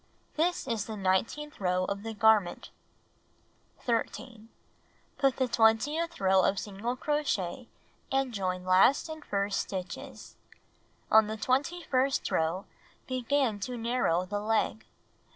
[0.33, 2.71] This is the nineteenth row of the garment.
[3.81, 4.49] 13.
[5.21, 7.67] Make the twentieth row of single crochet
[8.11, 10.37] and join last and first stitches.
[11.11, 12.65] On the twenty first row,
[13.05, 14.87] begin to narrow the leg.